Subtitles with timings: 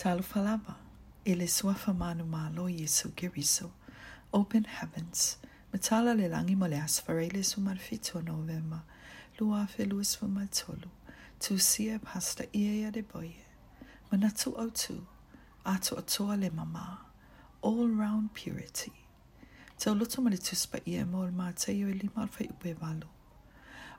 [0.00, 0.76] Talu falava,
[1.26, 3.70] ele sua famanu malo Yesu geriso,
[4.32, 5.36] open heavens,
[5.70, 8.80] metala le langi moleas farele su marfito novema,
[9.38, 10.88] lua felus fumatolu,
[11.38, 13.36] tu sie pasta ia de boye,
[14.10, 15.06] manatu otu,
[15.66, 17.00] ato atoa le mama,
[17.62, 18.92] all-round purity.
[19.78, 22.42] Tau loto male tuspa ia mo al māteo e lima alfa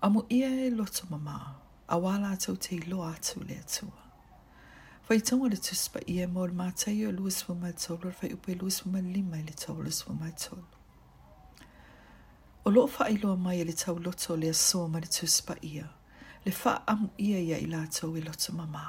[0.00, 1.56] Amu ia e loto mama,
[1.88, 4.06] awala tau te ilo atu le atua.
[5.08, 8.52] Fai tonga le tuspa ia e mo le mātai o luas wa mātolo, fai upe
[8.60, 10.64] luas wa lima le tau luas wa mātolo.
[12.66, 15.86] O loo faa iloa mai le tau loto le asoa ma le tuspa ia,
[16.44, 18.84] le faa amu ia ia i lātou i e loto mamā.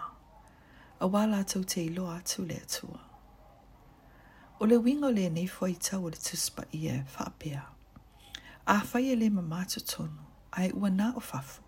[1.00, 3.00] A wā lātou te iloa atu le atua.
[4.60, 7.64] O le wingo le nei fai tau le tuspa ia faa pia.
[8.76, 10.20] A fai ele mamā tu tonu,
[10.52, 11.64] ai e ua nā o fafu,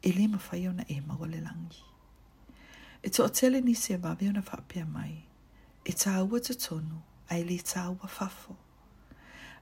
[0.00, 1.84] ele mawhai o na e maua le langi.
[3.02, 5.24] E to o tele ni se vavi ona whapia mai.
[5.86, 7.00] E ta ua te tonu,
[7.30, 8.56] a ele ta ua fafo.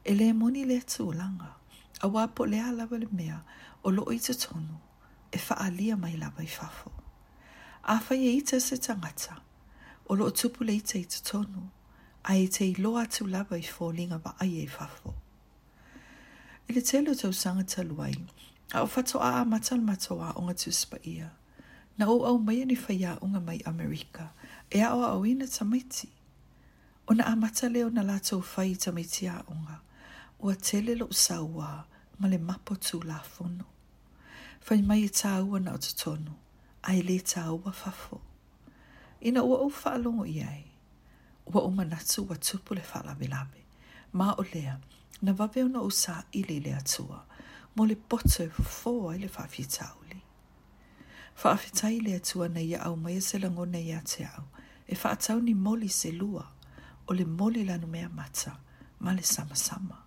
[0.04, 1.54] E le moni le tu ulanga,
[2.02, 3.38] a wapo le alawa le mea
[3.84, 4.78] o lo i te tonu,
[5.30, 6.90] e wha alia mai lawa i fafo.
[7.84, 9.38] A whai e ita se tangata,
[10.08, 11.70] o lo tupu le ita i te tonu,
[12.24, 15.14] a e te iloa tu lawa i fōlinga wa ai e fafo.
[16.66, 18.18] E le telo tau sangata luai,
[18.74, 21.30] a o fatoa a matal matoa o ngatuspa ia,
[21.98, 24.24] na o au mai ni fai a unga mai Amerika.
[24.70, 26.08] E ao au ina tamaiti.
[27.08, 29.76] O na amata leo na lato fai tamaiti a unga.
[30.42, 31.70] O a tele lo sa ua
[32.18, 33.64] ma le mapo tu la fono.
[34.64, 36.32] Fai mai e ta ua na o tatono.
[36.88, 38.16] Ai le ta ua fafo.
[39.26, 40.64] Ina ua au fa alongo iai.
[41.50, 43.26] Ua o manatu ua tupu le fa labe
[44.18, 44.74] Ma o lea
[45.24, 47.18] na vaveo na usa i le atua.
[47.74, 50.20] Mo le poto fo fofo ai le fafi tauli
[51.34, 54.44] fa afitai le atua na ia au mai e se lango na ia te au.
[54.86, 56.44] E fa atau ni moli se lua,
[57.08, 58.52] o le moli lanu mea mata,
[59.02, 59.98] ma le sama sama.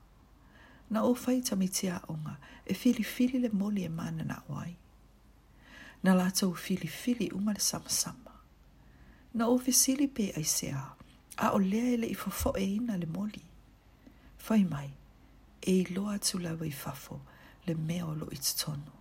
[0.91, 4.73] Na o fai tamitia onga, e fili fili le moli e mana na wai.
[6.03, 8.31] Na lata o fili fili uma le sama sama.
[9.37, 10.85] Na o fisili pe ai se a,
[11.37, 13.43] a o lea ele i fofo e ina le moli.
[14.45, 14.89] Fai mai,
[15.69, 17.17] e i loa tu lawa e i fafo,
[17.65, 18.93] le mea o lo ititono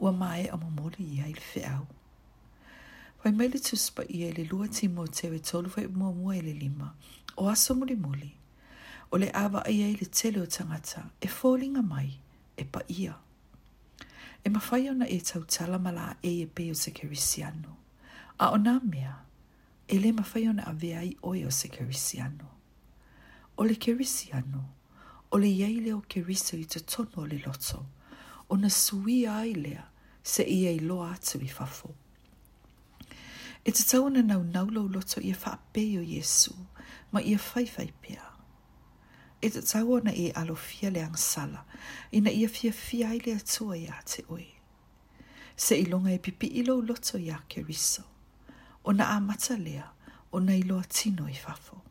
[0.00, 1.86] ua mae o mamori ia i le au.
[3.22, 6.40] Fai mai le tuspa ia le lua timo te we tolu fai mua mua i
[6.40, 6.94] le lima,
[7.36, 8.30] o aso muli muli,
[9.10, 12.10] o le awa ia i le tele o tangata, e fōlinga mai,
[12.56, 13.14] e pa ia.
[14.44, 17.72] E mawhai ona e tau tala mala e e pe o se kerisiano,
[18.38, 19.16] a o nā mea,
[19.88, 22.46] e le mawhai ona a vea i oe o se kerisiano.
[23.58, 24.62] O le kerisiano,
[25.32, 27.86] o le iei leo keriso i te tono o le loto,
[28.48, 29.82] ona sui ai lea
[30.22, 31.94] se ia i loa atu i fafo.
[33.64, 36.54] E te tau ana nau naulau loto ia whaapeo Iesu,
[37.12, 38.22] ma ia whaiwhai pia.
[39.42, 41.64] E te tau e i alofia le ang sala,
[42.12, 44.52] ina ia fia fia ai lea tua ia te oe.
[45.56, 48.02] Se ilonga e pipi ilo loto ia ke riso,
[48.84, 49.90] ona amata lea,
[50.32, 51.82] ona i loa tino i fafo.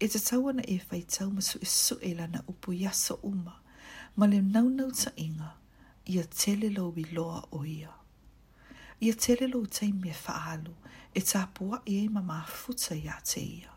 [0.00, 3.60] E te tau e whaitau masu isu e, e lana upu yaso umaa,
[4.18, 5.50] ma le naunau ta inga
[6.14, 7.92] ia tele lo i loa o ia.
[9.04, 10.74] Ia tele lo tei me whaalu
[11.14, 13.72] e ta pua e ma ma futa ia te ia.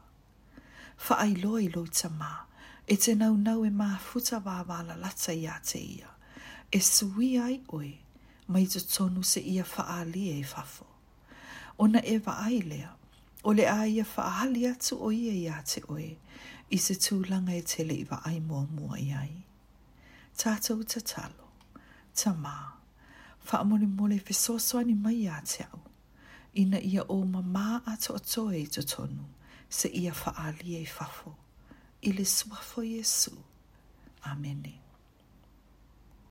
[1.08, 2.31] Wha ai loa i lo ta ma
[2.92, 6.09] e te naunau e ma futa wawala lata ia te ia.
[6.72, 7.94] E sui ai oe
[8.53, 10.86] mai te tonu se ia whaali e fafo.
[11.84, 12.91] Ona e wa ai lea
[13.47, 16.09] o le aia whaali atu o ia ia te oe
[16.70, 19.34] i se tūlanga e tele i wa ai mua mua i ai
[20.39, 21.50] tātou ta talo,
[22.16, 22.55] ta mā,
[23.50, 25.81] whaamone mole fe soswani mai a te au,
[26.63, 29.25] ina ia o ma mā a to atoe i to tonu,
[29.67, 31.35] se ia faa e fafo,
[32.01, 33.35] ili suafo Jesu.
[34.23, 34.63] Amen.
[34.63, 34.88] Amen.